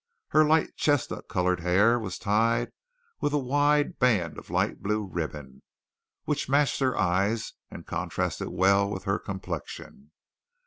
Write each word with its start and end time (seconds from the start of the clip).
Her 0.29 0.43
light 0.43 0.75
chestnut 0.77 1.27
colored 1.27 1.59
hair 1.59 1.99
was 1.99 2.17
tied 2.17 2.71
with 3.19 3.33
a 3.33 3.37
wide 3.37 3.99
band 3.99 4.39
of 4.39 4.49
light 4.49 4.81
blue 4.81 5.05
ribbon 5.05 5.61
which 6.25 6.49
matched 6.49 6.79
her 6.79 6.97
eyes 6.97 7.53
and 7.69 7.85
contrasted 7.85 8.49
well 8.49 8.89
with 8.89 9.03
her 9.03 9.19
complexion. 9.19 10.09